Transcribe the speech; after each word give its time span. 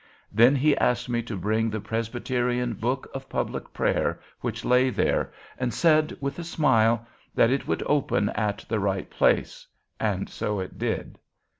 Then 0.31 0.55
he 0.55 0.75
asked 0.77 1.09
me 1.09 1.21
to 1.21 1.37
bring 1.37 1.69
the 1.69 1.79
Presbyterian 1.79 2.73
'Book 2.73 3.07
of 3.13 3.29
Public 3.29 3.71
Prayer' 3.71 4.19
which 4.39 4.65
lay 4.65 4.89
there, 4.89 5.31
and 5.59 5.71
said, 5.71 6.17
with 6.19 6.39
a 6.39 6.43
smile, 6.43 7.05
that 7.35 7.51
it 7.51 7.67
would 7.67 7.83
open 7.85 8.29
at 8.29 8.65
the 8.67 8.79
right 8.79 9.07
place, 9.11 9.67
and 9.99 10.27
so 10.27 10.59
it 10.59 10.79
did. 10.79 11.19